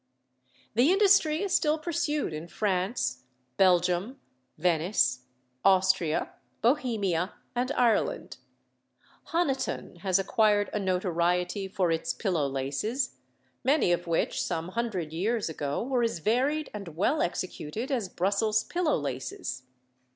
[0.73, 3.21] The industry is still pursued in France,
[3.57, 4.19] Belgium,
[4.57, 5.27] Venice,
[5.63, 6.31] Austria,
[6.63, 8.37] Bohemia, and Ireland.
[9.25, 13.17] Honiton has acquired a notoriety for its pillow laces,
[13.63, 18.63] many of which some hundred years ago were as varied and well executed as Brussels
[18.63, 19.67] pillow laces.